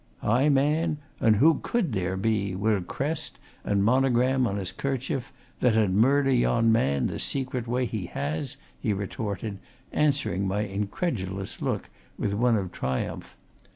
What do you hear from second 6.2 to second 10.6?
yon man the secret way he has?" he retorted, answering